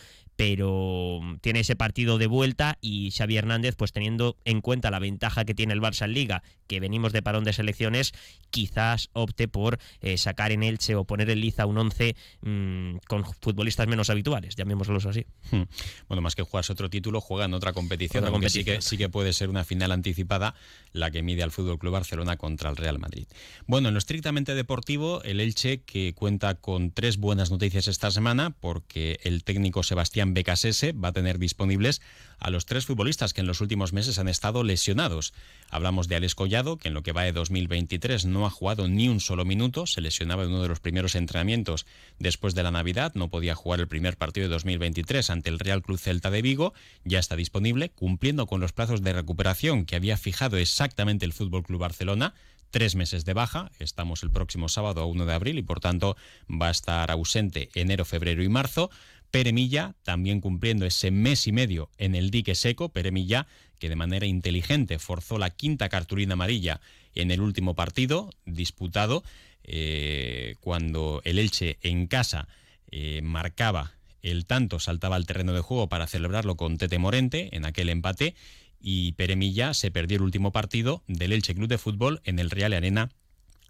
pero 0.45 1.21
tiene 1.41 1.61
ese 1.61 1.77
partido 1.77 2.19
de 2.19 2.27
vuelta 2.27 2.77
y 2.81 3.13
Xavi 3.13 3.37
Hernández, 3.37 3.77
pues 3.77 3.93
teniendo 3.93 4.37
en 4.45 4.61
cuenta 4.61 4.91
la 4.91 4.99
ventaja 4.99 5.45
que 5.45 5.55
tiene 5.55 5.73
el 5.73 5.81
Barça 5.81 6.05
en 6.07 6.15
Liga, 6.15 6.43
que 6.67 6.81
venimos 6.81 7.13
de 7.13 7.23
parón 7.23 7.45
de 7.45 7.53
selecciones, 7.53 8.13
quizás 8.51 9.09
opte 9.13 9.47
por 9.47 9.79
eh, 10.01 10.19
sacar 10.19 10.51
en 10.51 10.65
Elche 10.65 10.97
o 10.97 11.05
poner 11.05 11.31
en 11.31 11.41
liza 11.41 11.65
un 11.65 11.79
11 11.79 12.17
mm, 12.41 12.97
con 13.07 13.25
futbolistas 13.41 13.87
menos 13.87 14.11
habituales, 14.11 14.57
llamémoslos 14.57 15.07
así. 15.07 15.27
Hmm. 15.53 15.63
Bueno, 16.09 16.23
más 16.23 16.35
que 16.35 16.43
jugarse 16.43 16.73
otro 16.73 16.91
título, 16.91 17.21
juega 17.21 17.45
en 17.45 17.55
otra 17.55 17.73
competición, 17.73 18.25
aunque 18.25 18.51
Sí, 18.51 18.65
que, 18.65 18.83
sí 18.83 18.99
que 18.99 19.09
puede 19.09 19.33
ser 19.33 19.49
una 19.49 19.63
final 19.63 19.93
anticipada 19.93 20.57
la 20.93 21.13
que 21.13 21.23
mide 21.23 21.45
al 21.45 21.53
Fútbol 21.53 21.79
Club 21.79 21.93
Barcelona 21.93 22.37
contra 22.37 22.69
el 22.69 22.77
Real 22.77 22.99
Madrid. 22.99 23.27
Bueno, 23.67 23.89
en 23.89 23.95
lo 23.95 23.99
estrictamente 23.99 24.57
deportivo, 24.57 25.23
el 25.23 25.39
Elche 25.39 25.83
que 25.83 26.15
cuenta 26.15 26.57
con 26.57 26.91
tres 26.91 27.19
buenas 27.19 27.53
noticias 27.53 27.87
esta 27.87 28.11
semana, 28.11 28.51
porque 28.59 29.21
el 29.23 29.45
técnico 29.45 29.85
Sebastián 29.85 30.32
Becasese 30.35 30.93
va 30.93 31.09
a 31.09 31.13
tener 31.13 31.39
disponibles 31.39 32.01
a 32.39 32.51
los 32.51 32.67
tres 32.67 32.87
futbolistas 32.87 33.33
que 33.33 33.41
en 33.41 33.47
los 33.47 33.61
últimos 33.61 33.93
meses 33.93 34.19
han 34.19 34.29
estado 34.29 34.65
lesionados. 34.65 35.33
Hablamos 35.71 36.09
de 36.09 36.17
Alex 36.17 36.35
Collado, 36.35 36.77
que 36.77 36.89
en 36.89 36.95
lo 36.95 37.03
que 37.03 37.13
va 37.13 37.23
de 37.23 37.33
2023 37.33 38.27
no 38.27 38.47
ha 38.47 38.51
jugado 38.51 38.89
ni 38.89 39.09
un 39.09 39.21
solo 39.21 39.45
minuto, 39.45 39.87
se 39.87 40.01
lesionaba 40.01 40.43
en 40.43 40.51
uno 40.51 40.63
de 40.63 40.69
los 40.69 40.81
primeros 40.81 41.15
entrenamientos 41.15 41.87
después 42.19 42.55
de 42.55 42.63
la 42.63 42.71
Navidad, 42.71 43.13
no 43.15 43.29
podía 43.29 43.55
jugar 43.55 43.81
el 43.81 43.89
primer 43.89 44.17
partido 44.17 44.49
de 44.49 44.53
2023 44.55 45.31
ante 45.31 45.51
el 45.51 45.59
Real 45.59 45.83
Club 45.83 45.99
Celta 45.99 46.31
de 46.31 46.43
Vigo, 46.43 46.75
ya 47.05 47.19
está 47.19 47.37
disponible, 47.37 47.91
cumpliendo 47.91 48.47
con 48.47 48.61
los 48.61 48.73
plazos 48.73 49.03
de 49.03 49.13
recuperación 49.13 49.87
que 49.87 49.97
había 49.97 50.17
fijado 50.17 50.57
exactamente 50.57 51.25
el 51.25 51.33
Fútbol 51.33 51.63
Club 51.63 51.81
Barcelona 51.81 52.35
tres 52.73 52.97
meses 52.97 53.25
de 53.25 53.35
baja. 53.35 53.71
Estamos 53.79 54.25
el 54.25 54.31
próximo 54.31 54.69
sábado 54.69 55.03
a 55.03 55.07
1 55.07 55.27
de 55.27 55.35
abril 55.35 55.59
y 55.59 55.63
por 55.63 55.79
tanto 55.79 56.17
va 56.51 56.69
a 56.69 56.73
estar 56.73 57.09
ausente 57.13 57.69
enero, 57.75 58.05
febrero 58.05 58.43
y 58.43 58.49
marzo. 58.49 58.91
Peremilla, 59.33 59.95
también 60.03 60.43
cumpliendo 60.43 60.85
ese 60.85 61.11
mes 61.11 61.47
y 61.47 61.53
medio 61.53 61.89
en 61.97 62.15
el 62.15 62.31
dique 62.31 62.55
seco, 62.55 62.91
Peremilla, 62.91 63.47
que 63.79 63.89
de 63.89 63.97
manera 63.97 64.27
inteligente 64.27 64.99
forzó 64.99 65.39
la 65.39 65.49
quinta 65.49 65.89
cartulina 65.89 66.35
amarilla 66.35 66.83
en 67.15 67.31
el 67.31 67.41
último 67.41 67.75
partido 67.75 68.31
disputado, 68.45 69.25
eh, 69.65 70.57
cuando 70.61 71.23
el 71.25 71.39
Elche 71.39 71.79
en 71.81 72.09
casa 72.09 72.47
eh, 72.91 73.23
marcaba 73.23 73.95
el 74.21 74.45
tanto, 74.45 74.79
saltaba 74.79 75.17
al 75.17 75.27
terreno 75.27 75.55
de 75.55 75.63
juego 75.63 75.89
para 75.89 76.07
celebrarlo 76.07 76.59
con 76.59 76.77
Tete 76.77 76.99
Morente 76.99 77.57
en 77.57 77.65
aquel 77.65 77.89
empate, 77.89 78.35
y 78.83 79.13
Peremilla 79.13 79.73
se 79.73 79.91
perdió 79.91 80.19
el 80.19 80.25
último 80.25 80.53
partido 80.53 81.03
del 81.07 81.33
Elche 81.33 81.55
Club 81.55 81.69
de 81.69 81.79
Fútbol 81.79 82.21
en 82.25 82.39
el 82.39 82.51
Real 82.51 82.75
Arena 82.75 83.09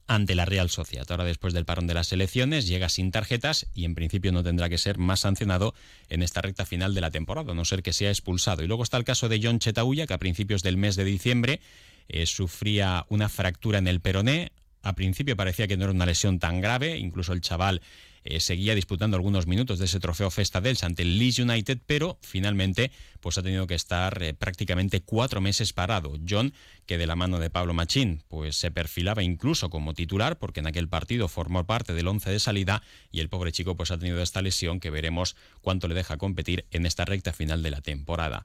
ante 0.06 0.34
la 0.34 0.44
Real 0.44 0.70
Sociedad. 0.70 1.06
Ahora, 1.10 1.24
después 1.24 1.54
del 1.54 1.64
parón 1.64 1.86
de 1.86 1.94
las 1.94 2.12
elecciones, 2.12 2.66
llega 2.66 2.88
sin 2.88 3.10
tarjetas 3.10 3.66
y 3.74 3.84
en 3.84 3.94
principio 3.94 4.32
no 4.32 4.42
tendrá 4.42 4.68
que 4.68 4.78
ser 4.78 4.98
más 4.98 5.20
sancionado 5.20 5.74
en 6.08 6.22
esta 6.22 6.40
recta 6.40 6.66
final 6.66 6.94
de 6.94 7.00
la 7.00 7.10
temporada, 7.10 7.52
a 7.52 7.54
no 7.54 7.64
ser 7.64 7.82
que 7.82 7.92
sea 7.92 8.10
expulsado. 8.10 8.62
Y 8.62 8.66
luego 8.66 8.82
está 8.82 8.96
el 8.96 9.04
caso 9.04 9.28
de 9.28 9.40
John 9.42 9.58
Chetauya, 9.58 10.06
que 10.06 10.14
a 10.14 10.18
principios 10.18 10.62
del 10.62 10.76
mes 10.76 10.96
de 10.96 11.04
diciembre 11.04 11.60
eh, 12.08 12.26
sufría 12.26 13.06
una 13.08 13.28
fractura 13.28 13.78
en 13.78 13.88
el 13.88 14.00
peroné. 14.00 14.52
A 14.82 14.94
principio 14.94 15.36
parecía 15.36 15.68
que 15.68 15.76
no 15.76 15.84
era 15.84 15.92
una 15.92 16.06
lesión 16.06 16.38
tan 16.38 16.60
grave, 16.60 16.98
incluso 16.98 17.32
el 17.32 17.40
chaval 17.40 17.80
eh, 18.24 18.38
seguía 18.38 18.74
disputando 18.74 19.16
algunos 19.16 19.46
minutos 19.46 19.78
de 19.80 19.86
ese 19.86 19.98
trofeo 19.98 20.30
Festa 20.30 20.60
Dels 20.60 20.84
ante 20.84 21.02
el 21.02 21.18
Leeds 21.18 21.40
United, 21.40 21.80
pero 21.86 22.18
finalmente 22.22 22.92
pues 23.20 23.36
ha 23.38 23.42
tenido 23.42 23.66
que 23.66 23.74
estar 23.74 24.22
eh, 24.22 24.32
prácticamente 24.34 25.02
cuatro 25.02 25.40
meses 25.40 25.72
parado. 25.72 26.14
John, 26.28 26.52
que 26.86 26.98
de 26.98 27.06
la 27.06 27.16
mano 27.16 27.38
de 27.40 27.50
Pablo 27.50 27.74
Machín, 27.74 28.22
pues 28.28 28.56
se 28.56 28.70
perfilaba 28.70 29.22
incluso 29.22 29.70
como 29.70 29.94
titular, 29.94 30.38
porque 30.38 30.60
en 30.60 30.66
aquel 30.66 30.88
partido 30.88 31.26
formó 31.28 31.64
parte 31.64 31.94
del 31.94 32.06
once 32.06 32.30
de 32.30 32.38
salida, 32.38 32.82
y 33.10 33.20
el 33.20 33.28
pobre 33.28 33.50
chico 33.50 33.76
pues 33.76 33.90
ha 33.90 33.98
tenido 33.98 34.22
esta 34.22 34.42
lesión 34.42 34.78
que 34.78 34.90
veremos 34.90 35.36
cuánto 35.60 35.88
le 35.88 35.94
deja 35.94 36.16
competir 36.16 36.66
en 36.70 36.86
esta 36.86 37.04
recta 37.04 37.32
final 37.32 37.62
de 37.62 37.70
la 37.70 37.80
temporada. 37.80 38.44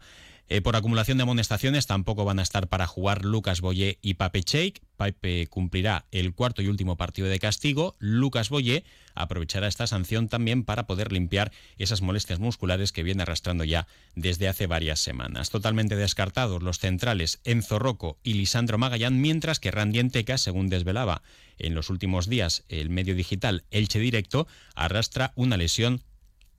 Eh, 0.50 0.62
por 0.62 0.78
acumulación 0.78 1.18
de 1.18 1.24
amonestaciones 1.24 1.88
tampoco 1.88 2.24
van 2.24 2.40
a 2.40 2.42
estar 2.42 2.68
para 2.68 2.88
jugar 2.88 3.26
Lucas 3.26 3.60
Boyé 3.60 4.00
y 4.02 4.14
Pape 4.14 4.44
Cheik. 4.44 4.82
Pape 4.96 5.48
cumplirá 5.48 6.06
el 6.12 6.34
cuarto 6.34 6.62
y 6.62 6.68
último 6.68 6.96
partido 6.96 7.28
de 7.28 7.38
castigo. 7.38 7.96
Lucas 8.00 8.50
Boyé 8.50 8.86
aprovechará 9.14 9.68
esta 9.68 9.88
sanción 9.88 10.30
también 10.30 10.64
para 10.64 10.88
poder 10.88 11.12
limpiar 11.12 11.52
esas 11.78 12.02
molestias 12.02 12.40
musculares 12.40 12.94
que 12.94 13.04
viene 13.04 13.24
arrastrando 13.24 13.66
ya 13.66 13.88
desde 14.16 14.48
hace 14.48 14.68
varias 14.68 15.02
semanas. 15.02 15.50
Totalmente 15.50 15.98
descartados 15.98 16.64
los 16.64 16.80
centrales 16.80 17.42
Enzo 17.44 17.78
Rocco 17.78 18.18
y 18.24 18.34
Lisandro 18.34 18.78
Magallán, 18.78 19.20
mientras 19.20 19.60
que 19.60 19.72
Randy 19.72 20.00
Enteca, 20.00 20.38
según 20.38 20.70
desvelaba 20.70 21.24
en 21.60 21.76
los 21.76 21.90
últimos 21.90 22.30
días 22.30 22.64
el 22.70 22.90
medio 22.90 23.16
digital 23.16 23.66
Elche 23.70 24.00
Directo, 24.00 24.48
arrastra 24.76 25.34
una 25.36 25.58
lesión 25.58 26.04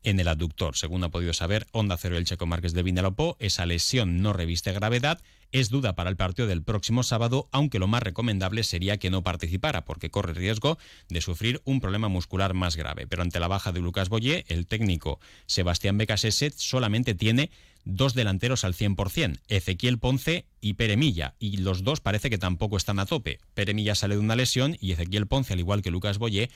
en 0.02 0.21
el 0.21 0.28
aductor. 0.28 0.76
Según 0.76 1.05
ha 1.05 1.11
podido 1.11 1.33
saber 1.33 1.67
Onda 1.73 1.97
Cero 1.97 2.17
el 2.17 2.25
Checo 2.25 2.47
Márquez 2.47 2.73
de 2.73 2.83
Vinalopó, 2.83 3.37
esa 3.40 3.67
lesión 3.67 4.23
no 4.23 4.33
reviste 4.33 4.73
gravedad, 4.73 5.21
es 5.50 5.71
duda 5.71 5.95
para 5.95 6.11
el 6.11 6.17
partido 6.17 6.47
del 6.47 6.62
próximo 6.62 7.02
sábado, 7.02 7.49
aunque 7.52 7.78
lo 7.78 7.87
más 7.87 8.02
recomendable 8.02 8.62
sería 8.64 8.99
que 8.99 9.11
no 9.11 9.23
participara, 9.23 9.85
porque 9.85 10.11
corre 10.11 10.35
riesgo 10.35 10.78
de 11.09 11.21
sufrir 11.21 11.62
un 11.64 11.81
problema 11.81 12.09
muscular 12.09 12.55
más 12.55 12.76
grave. 12.76 13.07
Pero 13.07 13.23
ante 13.23 13.40
la 13.40 13.49
baja 13.49 13.73
de 13.73 13.81
Lucas 13.81 14.09
Boyé, 14.09 14.45
el 14.49 14.67
técnico 14.67 15.21
Sebastián 15.47 15.97
Becasese 15.97 16.50
solamente 16.50 17.14
tiene 17.14 17.50
dos 17.85 18.12
delanteros 18.12 18.64
al 18.64 18.75
100%, 18.75 19.40
Ezequiel 19.49 19.99
Ponce 19.99 20.45
y 20.61 20.75
Peremilla, 20.75 21.35
y 21.38 21.59
los 21.59 21.85
dos 21.85 22.00
parece 22.00 22.28
que 22.28 22.37
tampoco 22.37 22.76
están 22.76 22.99
a 22.99 23.07
tope. 23.07 23.38
Peremilla 23.55 23.95
sale 23.95 24.17
de 24.17 24.21
una 24.21 24.37
lesión 24.37 24.76
y 24.81 24.93
Ezequiel 24.93 25.26
Ponce, 25.26 25.55
al 25.55 25.61
igual 25.61 25.81
que 25.81 25.90
Lucas 25.90 26.19
Boyé, 26.19 26.50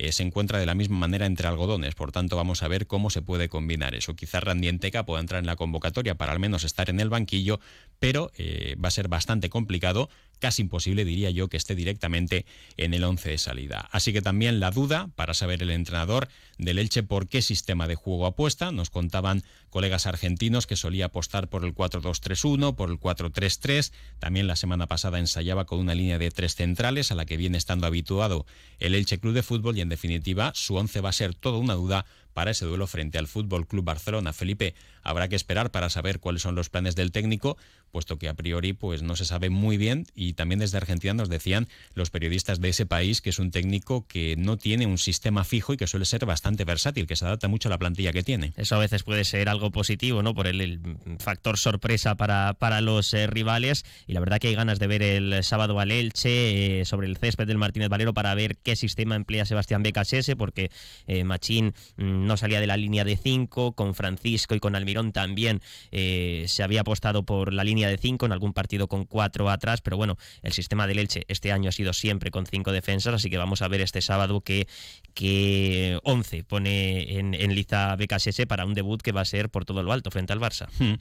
eh, 0.00 0.12
se 0.12 0.22
encuentra 0.22 0.60
de 0.60 0.66
la 0.66 0.76
misma 0.76 0.96
manera 0.96 1.26
entre 1.26 1.48
algodones. 1.48 1.96
Por 1.96 2.12
tanto, 2.12 2.36
vamos 2.36 2.62
a 2.62 2.68
ver 2.68 2.86
cómo 2.86 3.10
se 3.10 3.20
puede 3.20 3.48
combinar 3.48 3.96
eso. 3.96 4.14
Quizás 4.14 4.44
Randienteca 4.44 5.04
pueda 5.04 5.20
entrar 5.20 5.40
en 5.40 5.46
la 5.46 5.56
convocatoria 5.56 6.14
para 6.14 6.30
al 6.30 6.38
menos 6.38 6.62
estar 6.62 6.88
en 6.88 7.00
el 7.00 7.08
banquillo, 7.08 7.58
pero 7.98 8.30
eh, 8.38 8.76
va 8.82 8.88
a 8.88 8.92
ser 8.92 9.08
bastante 9.08 9.50
complicado 9.50 10.08
casi 10.38 10.62
imposible, 10.62 11.04
diría 11.04 11.30
yo, 11.30 11.48
que 11.48 11.56
esté 11.56 11.74
directamente 11.74 12.46
en 12.76 12.94
el 12.94 13.04
11 13.04 13.30
de 13.30 13.38
salida. 13.38 13.88
Así 13.92 14.12
que 14.12 14.22
también 14.22 14.60
la 14.60 14.70
duda 14.70 15.10
para 15.14 15.34
saber 15.34 15.62
el 15.62 15.70
entrenador 15.70 16.28
del 16.58 16.78
Elche 16.78 17.02
por 17.02 17.28
qué 17.28 17.42
sistema 17.42 17.86
de 17.86 17.94
juego 17.94 18.26
apuesta. 18.26 18.72
Nos 18.72 18.90
contaban 18.90 19.42
colegas 19.70 20.06
argentinos 20.06 20.66
que 20.66 20.76
solía 20.76 21.06
apostar 21.06 21.48
por 21.48 21.64
el 21.64 21.74
4-2-3-1, 21.74 22.74
por 22.74 22.90
el 22.90 22.98
4-3-3. 22.98 23.92
También 24.18 24.46
la 24.46 24.56
semana 24.56 24.86
pasada 24.86 25.18
ensayaba 25.18 25.66
con 25.66 25.78
una 25.78 25.94
línea 25.94 26.18
de 26.18 26.30
tres 26.30 26.54
centrales 26.54 27.12
a 27.12 27.14
la 27.14 27.26
que 27.26 27.36
viene 27.36 27.58
estando 27.58 27.86
habituado 27.86 28.46
el 28.78 28.94
Elche 28.94 29.18
Club 29.18 29.34
de 29.34 29.42
Fútbol 29.42 29.78
y 29.78 29.80
en 29.80 29.88
definitiva 29.88 30.52
su 30.54 30.76
11 30.76 31.00
va 31.00 31.10
a 31.10 31.12
ser 31.12 31.34
toda 31.34 31.58
una 31.58 31.74
duda 31.74 32.06
para 32.38 32.52
ese 32.52 32.66
duelo 32.66 32.86
frente 32.86 33.18
al 33.18 33.26
Fútbol 33.26 33.66
Club 33.66 33.84
Barcelona. 33.84 34.32
Felipe, 34.32 34.76
habrá 35.02 35.26
que 35.26 35.34
esperar 35.34 35.72
para 35.72 35.90
saber 35.90 36.20
cuáles 36.20 36.42
son 36.42 36.54
los 36.54 36.70
planes 36.70 36.94
del 36.94 37.10
técnico, 37.10 37.58
puesto 37.90 38.16
que 38.16 38.28
a 38.28 38.34
priori 38.34 38.74
pues 38.74 39.02
no 39.02 39.16
se 39.16 39.24
sabe 39.24 39.50
muy 39.50 39.76
bien 39.76 40.06
y 40.14 40.34
también 40.34 40.60
desde 40.60 40.76
Argentina 40.76 41.14
nos 41.14 41.30
decían 41.30 41.66
los 41.94 42.10
periodistas 42.10 42.60
de 42.60 42.68
ese 42.68 42.86
país 42.86 43.22
que 43.22 43.30
es 43.30 43.40
un 43.40 43.50
técnico 43.50 44.06
que 44.06 44.36
no 44.36 44.56
tiene 44.56 44.86
un 44.86 44.98
sistema 44.98 45.42
fijo 45.42 45.72
y 45.72 45.78
que 45.78 45.88
suele 45.88 46.04
ser 46.04 46.26
bastante 46.26 46.64
versátil, 46.64 47.08
que 47.08 47.16
se 47.16 47.24
adapta 47.24 47.48
mucho 47.48 47.68
a 47.68 47.70
la 47.70 47.78
plantilla 47.78 48.12
que 48.12 48.22
tiene. 48.22 48.52
Eso 48.56 48.76
a 48.76 48.78
veces 48.78 49.02
puede 49.02 49.24
ser 49.24 49.48
algo 49.48 49.72
positivo, 49.72 50.22
¿no? 50.22 50.32
Por 50.32 50.46
el, 50.46 50.80
factor 51.18 51.58
sorpresa 51.58 52.14
para, 52.14 52.54
para 52.54 52.80
los 52.80 53.14
eh, 53.14 53.26
rivales 53.26 53.84
y 54.06 54.12
la 54.12 54.20
verdad 54.20 54.38
que 54.38 54.46
hay 54.46 54.54
ganas 54.54 54.78
de 54.78 54.86
ver 54.86 55.02
el 55.02 55.42
sábado 55.42 55.80
al 55.80 55.90
Elche 55.90 56.82
eh, 56.82 56.84
sobre 56.84 57.08
el 57.08 57.16
césped 57.16 57.48
del 57.48 57.58
Martínez 57.58 57.88
Valero 57.88 58.14
para 58.14 58.32
ver 58.36 58.58
qué 58.58 58.76
sistema 58.76 59.16
emplea 59.16 59.44
Sebastián 59.44 59.82
Becasese 59.82 60.36
porque 60.36 60.70
eh, 61.08 61.24
Machín 61.24 61.74
mm, 61.96 62.27
no 62.28 62.36
salía 62.36 62.60
de 62.60 62.66
la 62.66 62.76
línea 62.76 63.04
de 63.04 63.16
5, 63.16 63.72
con 63.72 63.94
Francisco 63.94 64.54
y 64.54 64.60
con 64.60 64.76
Almirón 64.76 65.12
también 65.12 65.60
se 65.90 66.62
había 66.62 66.82
apostado 66.82 67.24
por 67.24 67.52
la 67.52 67.64
línea 67.64 67.88
de 67.88 67.98
5, 67.98 68.26
en 68.26 68.32
algún 68.32 68.52
partido 68.52 68.88
con 68.88 69.04
4 69.04 69.50
atrás, 69.50 69.80
pero 69.80 69.96
bueno, 69.96 70.16
el 70.42 70.52
sistema 70.52 70.86
del 70.86 70.98
Elche 70.98 71.24
este 71.28 71.52
año 71.52 71.68
ha 71.68 71.72
sido 71.72 71.92
siempre 71.92 72.30
con 72.30 72.46
5 72.46 72.72
defensas, 72.72 73.14
así 73.14 73.30
que 73.30 73.38
vamos 73.38 73.62
a 73.62 73.68
ver 73.68 73.80
este 73.80 74.02
sábado 74.02 74.40
que, 74.40 74.68
que 75.14 75.98
11 76.04 76.44
pone 76.44 77.18
en, 77.18 77.34
en 77.34 77.54
liza 77.54 77.96
BKSS 77.96 78.46
para 78.46 78.64
un 78.64 78.74
debut 78.74 79.00
que 79.02 79.12
va 79.12 79.22
a 79.22 79.24
ser 79.24 79.50
por 79.50 79.64
todo 79.64 79.82
lo 79.82 79.92
alto 79.92 80.10
frente 80.10 80.32
al 80.32 80.40
Barça. 80.40 80.68
Hmm. 80.78 80.94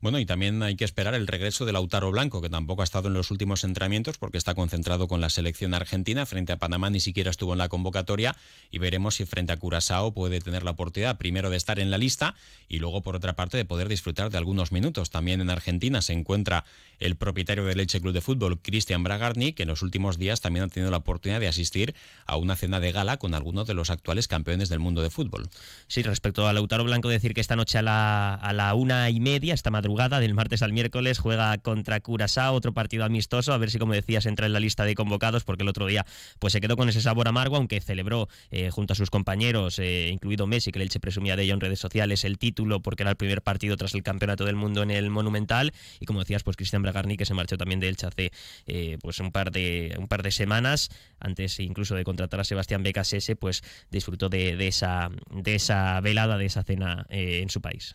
Bueno, 0.00 0.18
y 0.18 0.26
también 0.26 0.62
hay 0.62 0.76
que 0.76 0.84
esperar 0.84 1.14
el 1.14 1.26
regreso 1.26 1.64
de 1.64 1.72
Lautaro 1.72 2.10
Blanco, 2.10 2.40
que 2.40 2.48
tampoco 2.48 2.82
ha 2.82 2.84
estado 2.84 3.08
en 3.08 3.14
los 3.14 3.30
últimos 3.30 3.64
entrenamientos 3.64 4.18
porque 4.18 4.38
está 4.38 4.54
concentrado 4.54 5.08
con 5.08 5.20
la 5.20 5.30
selección 5.30 5.74
argentina. 5.74 6.26
Frente 6.26 6.52
a 6.52 6.56
Panamá 6.56 6.90
ni 6.90 7.00
siquiera 7.00 7.30
estuvo 7.30 7.52
en 7.52 7.58
la 7.58 7.68
convocatoria 7.68 8.36
y 8.70 8.78
veremos 8.78 9.16
si 9.16 9.24
frente 9.24 9.52
a 9.52 9.56
Curazao 9.56 10.12
puede 10.12 10.40
tener 10.40 10.62
la 10.62 10.69
oportunidad 10.70 11.18
primero 11.18 11.50
de 11.50 11.56
estar 11.56 11.78
en 11.78 11.90
la 11.90 11.98
lista 11.98 12.34
y 12.68 12.78
luego 12.78 13.02
por 13.02 13.16
otra 13.16 13.34
parte 13.34 13.56
de 13.56 13.64
poder 13.64 13.88
disfrutar 13.88 14.30
de 14.30 14.38
algunos 14.38 14.72
minutos. 14.72 15.10
También 15.10 15.40
en 15.40 15.50
Argentina 15.50 16.02
se 16.02 16.12
encuentra 16.12 16.64
el 16.98 17.16
propietario 17.16 17.64
del 17.64 17.78
Leche 17.78 18.00
Club 18.00 18.12
de 18.12 18.20
Fútbol, 18.20 18.60
Cristian 18.60 19.02
Bragarni, 19.02 19.52
que 19.52 19.62
en 19.62 19.68
los 19.68 19.82
últimos 19.82 20.18
días 20.18 20.40
también 20.40 20.64
ha 20.64 20.68
tenido 20.68 20.90
la 20.90 20.98
oportunidad 20.98 21.40
de 21.40 21.48
asistir 21.48 21.94
a 22.26 22.36
una 22.36 22.56
cena 22.56 22.80
de 22.80 22.92
gala 22.92 23.16
con 23.16 23.34
algunos 23.34 23.66
de 23.66 23.74
los 23.74 23.90
actuales 23.90 24.28
campeones 24.28 24.68
del 24.68 24.78
mundo 24.78 25.02
de 25.02 25.10
fútbol. 25.10 25.48
Sí, 25.88 26.02
respecto 26.02 26.46
a 26.46 26.52
Lautaro 26.52 26.84
Blanco, 26.84 27.08
decir 27.08 27.34
que 27.34 27.40
esta 27.40 27.56
noche 27.56 27.78
a 27.78 27.82
la, 27.82 28.34
a 28.34 28.52
la 28.52 28.74
una 28.74 29.10
y 29.10 29.20
media, 29.20 29.54
esta 29.54 29.70
madrugada, 29.70 30.20
del 30.20 30.34
martes 30.34 30.62
al 30.62 30.72
miércoles, 30.72 31.18
juega 31.18 31.56
contra 31.58 32.00
Curaçao, 32.00 32.54
otro 32.54 32.72
partido 32.72 33.04
amistoso, 33.04 33.52
a 33.52 33.58
ver 33.58 33.70
si, 33.70 33.78
como 33.78 33.94
decías, 33.94 34.26
entra 34.26 34.46
en 34.46 34.52
la 34.52 34.60
lista 34.60 34.84
de 34.84 34.94
convocados, 34.94 35.44
porque 35.44 35.62
el 35.62 35.68
otro 35.68 35.86
día 35.86 36.06
pues 36.38 36.52
se 36.52 36.60
quedó 36.60 36.76
con 36.76 36.88
ese 36.88 37.00
sabor 37.00 37.28
amargo, 37.28 37.56
aunque 37.56 37.80
celebró 37.80 38.28
eh, 38.50 38.70
junto 38.70 38.92
a 38.92 38.96
sus 38.96 39.10
compañeros, 39.10 39.78
eh, 39.78 40.10
incluido 40.12 40.46
Messi, 40.50 40.70
que 40.72 40.78
el 40.78 40.82
Elche 40.82 41.00
presumía 41.00 41.36
de 41.36 41.44
ello 41.44 41.54
en 41.54 41.60
redes 41.60 41.78
sociales, 41.78 42.24
el 42.24 42.36
título, 42.36 42.80
porque 42.80 43.04
era 43.04 43.10
el 43.10 43.16
primer 43.16 43.40
partido 43.40 43.78
tras 43.78 43.94
el 43.94 44.02
campeonato 44.02 44.44
del 44.44 44.56
mundo 44.56 44.82
en 44.82 44.90
el 44.90 45.08
Monumental, 45.08 45.72
y 45.98 46.04
como 46.04 46.20
decías, 46.20 46.42
pues 46.42 46.58
Cristian 46.58 46.82
Bragarni, 46.82 47.16
que 47.16 47.24
se 47.24 47.32
marchó 47.32 47.56
también 47.56 47.80
de 47.80 47.88
Elche 47.88 48.06
hace 48.06 48.32
eh, 48.66 48.98
pues 49.00 49.18
un 49.20 49.32
par 49.32 49.50
de 49.50 49.96
un 49.98 50.08
par 50.08 50.22
de 50.22 50.30
semanas, 50.30 50.90
antes 51.18 51.58
incluso 51.60 51.94
de 51.94 52.04
contratar 52.04 52.40
a 52.40 52.44
Sebastián 52.44 52.82
Becasese, 52.82 53.36
pues 53.36 53.62
disfrutó 53.90 54.28
de, 54.28 54.66
esa, 54.66 55.10
de 55.30 55.54
esa 55.54 56.00
velada, 56.00 56.36
de 56.36 56.46
esa 56.46 56.62
cena 56.62 57.06
eh, 57.08 57.40
en 57.42 57.48
su 57.48 57.60
país. 57.60 57.94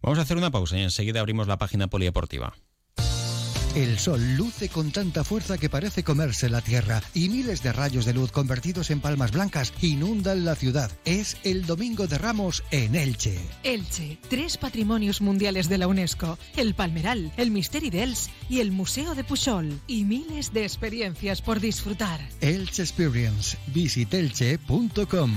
Vamos 0.00 0.18
a 0.18 0.22
hacer 0.22 0.36
una 0.36 0.50
pausa 0.50 0.78
y 0.78 0.82
enseguida 0.82 1.20
abrimos 1.20 1.48
la 1.48 1.58
página 1.58 1.88
polideportiva. 1.88 2.54
El 3.78 3.96
sol 4.00 4.34
luce 4.36 4.68
con 4.68 4.90
tanta 4.90 5.22
fuerza 5.22 5.56
que 5.56 5.70
parece 5.70 6.02
comerse 6.02 6.50
la 6.50 6.60
tierra 6.60 7.00
y 7.14 7.28
miles 7.28 7.62
de 7.62 7.72
rayos 7.72 8.06
de 8.06 8.12
luz 8.12 8.32
convertidos 8.32 8.90
en 8.90 9.00
palmas 9.00 9.30
blancas 9.30 9.72
inundan 9.80 10.44
la 10.44 10.56
ciudad. 10.56 10.90
Es 11.04 11.36
el 11.44 11.64
Domingo 11.64 12.08
de 12.08 12.18
Ramos 12.18 12.64
en 12.72 12.96
Elche. 12.96 13.38
Elche, 13.62 14.18
tres 14.28 14.56
patrimonios 14.56 15.20
mundiales 15.20 15.68
de 15.68 15.78
la 15.78 15.86
UNESCO, 15.86 16.40
el 16.56 16.74
Palmeral, 16.74 17.30
el 17.36 17.52
Misteri 17.52 17.88
d'Els 17.88 18.30
y 18.48 18.58
el 18.58 18.72
Museo 18.72 19.14
de 19.14 19.22
Pujol 19.22 19.80
y 19.86 20.02
miles 20.02 20.52
de 20.52 20.64
experiencias 20.64 21.40
por 21.40 21.60
disfrutar. 21.60 22.18
Elche 22.40 22.82
Experience. 22.82 23.56
Visitelche.com 23.68 25.36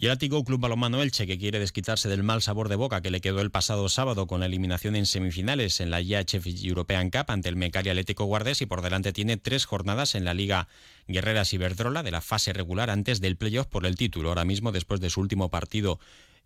Y 0.00 0.06
el 0.06 0.16
Club 0.16 0.60
Balonmano 0.60 1.02
Elche, 1.02 1.26
que 1.26 1.38
quiere 1.38 1.58
desquitarse 1.58 2.08
del 2.08 2.22
mal 2.22 2.40
sabor 2.40 2.68
de 2.68 2.76
boca 2.76 3.00
que 3.00 3.10
le 3.10 3.20
quedó 3.20 3.40
el 3.40 3.50
pasado 3.50 3.88
sábado 3.88 4.28
con 4.28 4.38
la 4.38 4.46
eliminación 4.46 4.94
en 4.94 5.06
semifinales 5.06 5.80
en 5.80 5.90
la 5.90 6.00
IHF 6.00 6.46
European 6.62 7.10
Cup 7.10 7.24
ante 7.26 7.48
el 7.48 7.56
Mecari 7.56 7.90
Atlético 7.90 8.24
Guardes 8.24 8.62
y 8.62 8.66
por 8.66 8.80
delante 8.80 9.12
tiene 9.12 9.38
tres 9.38 9.64
jornadas 9.64 10.14
en 10.14 10.24
la 10.24 10.34
Liga 10.34 10.68
Guerreras 11.08 11.52
Iberdrola 11.52 12.04
de 12.04 12.12
la 12.12 12.20
fase 12.20 12.52
regular 12.52 12.90
antes 12.90 13.20
del 13.20 13.36
playoff 13.36 13.66
por 13.66 13.86
el 13.86 13.96
título. 13.96 14.28
Ahora 14.28 14.44
mismo, 14.44 14.70
después 14.70 15.00
de 15.00 15.10
su 15.10 15.20
último 15.20 15.50
partido 15.50 15.98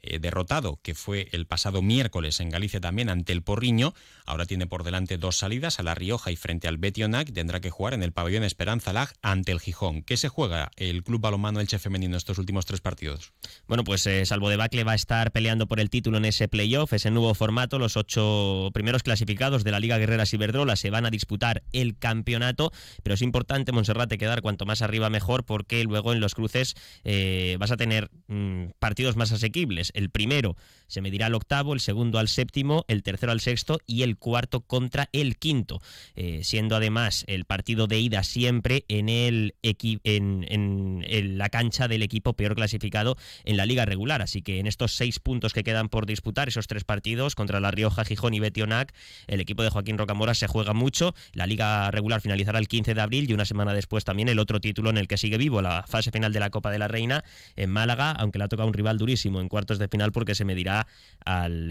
eh, 0.02 0.18
derrotado, 0.18 0.80
que 0.82 0.94
fue 0.94 1.28
el 1.32 1.46
pasado 1.46 1.80
miércoles 1.80 2.40
en 2.40 2.50
Galicia 2.50 2.80
también 2.80 3.08
ante 3.08 3.32
el 3.32 3.42
Porriño. 3.42 3.94
Ahora 4.26 4.46
tiene 4.46 4.66
por 4.66 4.82
delante 4.82 5.16
dos 5.16 5.36
salidas 5.36 5.78
a 5.78 5.84
La 5.84 5.94
Rioja 5.94 6.32
y 6.32 6.36
frente 6.36 6.66
al 6.66 6.78
Betionac. 6.78 7.32
Tendrá 7.32 7.60
que 7.60 7.70
jugar 7.70 7.94
en 7.94 8.02
el 8.02 8.12
pabellón 8.12 8.42
Esperanza 8.42 8.92
Lag 8.92 9.12
ante 9.22 9.52
el 9.52 9.60
Gijón. 9.60 10.02
¿Qué 10.02 10.16
se 10.16 10.28
juega 10.28 10.70
el 10.76 11.04
Club 11.04 11.20
Balomano 11.20 11.60
Elche 11.60 11.78
Femenino 11.78 12.16
estos 12.16 12.38
últimos 12.38 12.66
tres 12.66 12.80
partidos? 12.80 13.32
Bueno, 13.68 13.84
pues 13.84 14.04
eh, 14.06 14.26
Salvo 14.26 14.48
de 14.48 14.56
Bacle 14.56 14.82
va 14.82 14.92
a 14.92 14.96
estar 14.96 15.30
peleando 15.30 15.68
por 15.68 15.78
el 15.78 15.88
título 15.88 16.18
en 16.18 16.24
ese 16.24 16.48
playoff, 16.48 16.92
ese 16.92 17.10
nuevo 17.12 17.32
formato. 17.34 17.78
Los 17.78 17.96
ocho 17.96 18.70
primeros 18.74 19.04
clasificados 19.04 19.62
de 19.62 19.70
la 19.70 19.78
Liga 19.78 19.98
Guerreras 19.98 20.34
Iberdrola 20.34 20.74
se 20.74 20.90
van 20.90 21.06
a 21.06 21.10
disputar 21.10 21.62
el 21.72 21.96
campeonato, 21.96 22.72
pero 23.04 23.14
es 23.14 23.22
importante, 23.22 23.70
Monserrate, 23.70 24.18
quedar 24.18 24.42
cuanto 24.42 24.66
más 24.66 24.82
arriba 24.82 25.10
mejor, 25.10 25.44
porque 25.44 25.84
luego 25.84 26.12
en 26.12 26.18
los 26.18 26.34
cruces 26.34 26.74
eh, 27.04 27.56
vas 27.60 27.70
a 27.70 27.76
tener 27.76 28.10
mm, 28.26 28.70
partidos 28.80 29.16
más 29.16 29.30
asequibles 29.30 29.91
el 29.94 30.10
primero 30.10 30.56
se 30.92 31.00
medirá 31.00 31.26
al 31.26 31.34
octavo, 31.34 31.72
el 31.72 31.80
segundo 31.80 32.18
al 32.18 32.28
séptimo, 32.28 32.84
el 32.86 33.02
tercero 33.02 33.32
al 33.32 33.40
sexto 33.40 33.80
y 33.86 34.02
el 34.02 34.18
cuarto 34.18 34.60
contra 34.60 35.08
el 35.12 35.38
quinto, 35.38 35.80
eh, 36.16 36.40
siendo 36.44 36.76
además 36.76 37.24
el 37.28 37.46
partido 37.46 37.86
de 37.86 37.98
ida 37.98 38.22
siempre 38.24 38.84
en, 38.88 39.08
el 39.08 39.54
en, 39.62 40.44
en, 40.46 41.38
la 41.38 41.48
cancha 41.48 41.88
del 41.88 42.02
equipo 42.02 42.34
peor 42.34 42.54
clasificado 42.54 43.16
en 43.44 43.56
la 43.56 43.64
liga 43.64 43.86
regular. 43.86 44.20
Así 44.20 44.42
que 44.42 44.58
en 44.58 44.66
estos 44.66 44.92
seis 44.92 45.18
puntos 45.18 45.54
que 45.54 45.64
quedan 45.64 45.88
por 45.88 46.04
disputar, 46.04 46.48
esos 46.48 46.66
tres 46.66 46.84
partidos 46.84 47.34
contra 47.34 47.58
La 47.58 47.70
Rioja, 47.70 48.04
Gijón 48.04 48.34
y 48.34 48.40
Betionac, 48.40 48.92
el 49.28 49.40
equipo 49.40 49.62
de 49.62 49.70
Joaquín 49.70 49.96
Rocamora 49.96 50.34
se 50.34 50.46
juega 50.46 50.74
mucho. 50.74 51.14
La 51.32 51.46
liga 51.46 51.90
regular 51.90 52.20
finalizará 52.20 52.58
el 52.58 52.68
15 52.68 52.92
de 52.92 53.00
abril 53.00 53.30
y 53.30 53.32
una 53.32 53.46
semana 53.46 53.72
después 53.72 54.04
también 54.04 54.28
el 54.28 54.38
otro 54.38 54.60
título 54.60 54.90
en 54.90 54.98
el 54.98 55.08
que 55.08 55.16
sigue 55.16 55.38
vivo, 55.38 55.62
la 55.62 55.84
fase 55.88 56.10
final 56.10 56.34
de 56.34 56.40
la 56.40 56.50
Copa 56.50 56.70
de 56.70 56.78
la 56.78 56.88
Reina 56.88 57.24
en 57.56 57.70
Málaga, 57.70 58.10
aunque 58.10 58.38
le 58.38 58.44
ha 58.44 58.48
tocado 58.48 58.68
un 58.68 58.74
rival 58.74 58.98
durísimo 58.98 59.40
en 59.40 59.48
cuartos 59.48 59.78
de 59.78 59.81
de 59.82 59.88
final 59.88 60.12
porque 60.12 60.34
se 60.34 60.44
medirá 60.44 60.86
al, 61.24 61.68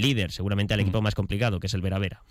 líder, 0.00 0.32
seguramente 0.32 0.74
al 0.74 0.80
equipo 0.80 1.02
más 1.02 1.14
complicado, 1.14 1.60
que 1.60 1.66
es 1.66 1.74
el 1.74 1.82
Vera 1.82 1.98
Vera. 1.98 2.22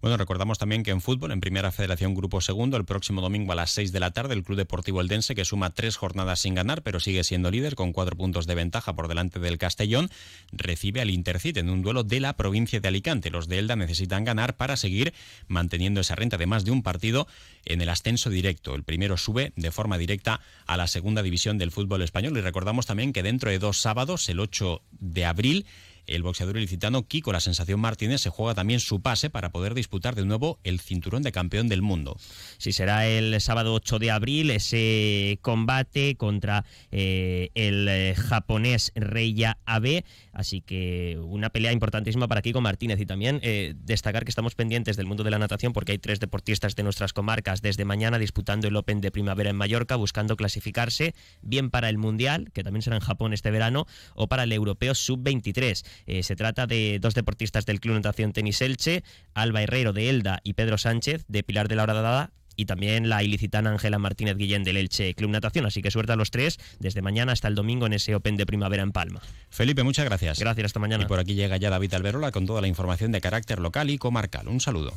Bueno, 0.00 0.16
recordamos 0.16 0.58
también 0.58 0.82
que 0.82 0.90
en 0.90 1.00
fútbol, 1.00 1.32
en 1.32 1.40
Primera 1.40 1.72
Federación 1.72 2.14
Grupo 2.14 2.40
Segundo, 2.40 2.76
el 2.76 2.84
próximo 2.84 3.20
domingo 3.20 3.52
a 3.52 3.54
las 3.54 3.70
6 3.70 3.92
de 3.92 4.00
la 4.00 4.10
tarde, 4.10 4.34
el 4.34 4.42
Club 4.42 4.58
Deportivo 4.58 5.00
Eldense, 5.00 5.34
que 5.34 5.44
suma 5.44 5.70
tres 5.70 5.96
jornadas 5.96 6.40
sin 6.40 6.54
ganar, 6.54 6.82
pero 6.82 7.00
sigue 7.00 7.24
siendo 7.24 7.50
líder 7.50 7.74
con 7.74 7.92
cuatro 7.92 8.16
puntos 8.16 8.46
de 8.46 8.54
ventaja 8.54 8.94
por 8.94 9.08
delante 9.08 9.40
del 9.40 9.58
Castellón, 9.58 10.10
recibe 10.52 11.00
al 11.00 11.10
Intercit 11.10 11.56
en 11.56 11.70
un 11.70 11.82
duelo 11.82 12.04
de 12.04 12.20
la 12.20 12.36
provincia 12.36 12.80
de 12.80 12.88
Alicante. 12.88 13.30
Los 13.30 13.48
de 13.48 13.58
Elda 13.58 13.76
necesitan 13.76 14.24
ganar 14.24 14.56
para 14.56 14.76
seguir 14.76 15.14
manteniendo 15.48 16.00
esa 16.00 16.14
renta 16.14 16.36
de 16.36 16.46
más 16.46 16.64
de 16.64 16.70
un 16.70 16.82
partido 16.82 17.26
en 17.64 17.80
el 17.80 17.88
ascenso 17.88 18.30
directo. 18.30 18.74
El 18.74 18.84
primero 18.84 19.16
sube 19.16 19.52
de 19.56 19.70
forma 19.70 19.98
directa 19.98 20.40
a 20.66 20.76
la 20.76 20.86
segunda 20.86 21.22
división 21.22 21.58
del 21.58 21.70
fútbol 21.70 22.02
español 22.02 22.36
y 22.36 22.40
recordamos 22.40 22.86
también 22.86 23.12
que 23.12 23.22
dentro 23.22 23.50
de 23.50 23.58
dos 23.58 23.80
sábados, 23.80 24.28
el 24.28 24.39
8 24.40 24.82
de 24.90 25.24
abril, 25.24 25.66
el 26.10 26.22
boxeador 26.22 26.56
ilicitano 26.56 27.06
Kiko 27.06 27.32
La 27.32 27.40
Sensación 27.40 27.80
Martínez 27.80 28.20
se 28.20 28.30
juega 28.30 28.54
también 28.54 28.80
su 28.80 29.00
pase 29.00 29.30
para 29.30 29.50
poder 29.50 29.74
disputar 29.74 30.14
de 30.14 30.24
nuevo 30.24 30.58
el 30.64 30.80
cinturón 30.80 31.22
de 31.22 31.32
campeón 31.32 31.68
del 31.68 31.82
mundo. 31.82 32.16
Sí, 32.58 32.72
será 32.72 33.06
el 33.06 33.40
sábado 33.40 33.74
8 33.74 33.98
de 33.98 34.10
abril 34.10 34.50
ese 34.50 35.38
combate 35.42 36.16
contra 36.16 36.64
eh, 36.90 37.50
el 37.54 37.86
eh, 37.88 38.14
japonés 38.16 38.92
Reya 38.94 39.58
Abe. 39.64 40.04
Así 40.32 40.60
que 40.60 41.18
una 41.22 41.50
pelea 41.50 41.72
importantísima 41.72 42.28
para 42.28 42.42
Kiko 42.42 42.60
Martínez 42.60 43.00
y 43.00 43.06
también 43.06 43.40
eh, 43.42 43.74
destacar 43.76 44.24
que 44.24 44.30
estamos 44.30 44.54
pendientes 44.54 44.96
del 44.96 45.06
mundo 45.06 45.24
de 45.24 45.30
la 45.30 45.38
natación 45.38 45.72
porque 45.72 45.92
hay 45.92 45.98
tres 45.98 46.20
deportistas 46.20 46.76
de 46.76 46.82
nuestras 46.82 47.12
comarcas 47.12 47.62
desde 47.62 47.84
mañana 47.84 48.18
disputando 48.18 48.68
el 48.68 48.76
Open 48.76 49.00
de 49.00 49.10
primavera 49.10 49.50
en 49.50 49.56
Mallorca 49.56 49.96
buscando 49.96 50.36
clasificarse 50.36 51.14
bien 51.42 51.70
para 51.70 51.88
el 51.88 51.98
Mundial, 51.98 52.50
que 52.52 52.64
también 52.64 52.82
será 52.82 52.96
en 52.96 53.02
Japón 53.02 53.32
este 53.32 53.50
verano, 53.50 53.86
o 54.14 54.28
para 54.28 54.44
el 54.44 54.52
Europeo 54.52 54.94
Sub-23. 54.94 55.84
Eh, 56.06 56.22
se 56.22 56.36
trata 56.36 56.66
de 56.66 56.98
dos 57.00 57.14
deportistas 57.14 57.66
del 57.66 57.80
Club 57.80 57.94
Natación 57.94 58.32
Tenis 58.32 58.60
Elche, 58.60 59.02
Alba 59.34 59.62
Herrero 59.62 59.92
de 59.92 60.10
Elda 60.10 60.40
y 60.44 60.54
Pedro 60.54 60.78
Sánchez 60.78 61.24
de 61.28 61.42
Pilar 61.42 61.68
de 61.68 61.76
la 61.76 61.84
Horadada 61.84 62.32
y 62.56 62.66
también 62.66 63.08
la 63.08 63.22
ilicitana 63.22 63.70
Ángela 63.70 63.98
Martínez 63.98 64.36
Guillén 64.36 64.64
del 64.64 64.76
Elche 64.76 65.14
Club 65.14 65.30
Natación. 65.30 65.64
Así 65.64 65.80
que 65.80 65.90
suerte 65.90 66.12
a 66.12 66.16
los 66.16 66.30
tres 66.30 66.58
desde 66.78 67.00
mañana 67.00 67.32
hasta 67.32 67.48
el 67.48 67.54
domingo 67.54 67.86
en 67.86 67.94
ese 67.94 68.14
Open 68.14 68.36
de 68.36 68.44
primavera 68.44 68.82
en 68.82 68.92
Palma. 68.92 69.22
Felipe, 69.48 69.82
muchas 69.82 70.04
gracias. 70.04 70.38
Gracias, 70.38 70.66
hasta 70.66 70.78
mañana. 70.78 71.04
Y 71.04 71.06
por 71.06 71.18
aquí 71.18 71.34
llega 71.34 71.56
ya 71.56 71.70
David 71.70 71.94
Alberola 71.94 72.32
con 72.32 72.46
toda 72.46 72.60
la 72.60 72.68
información 72.68 73.12
de 73.12 73.20
carácter 73.20 73.60
local 73.60 73.88
y 73.88 73.98
comarcal. 73.98 74.48
Un 74.48 74.60
saludo. 74.60 74.92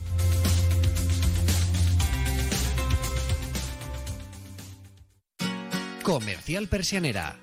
Comercial 6.03 6.67
Persianera. 6.67 7.43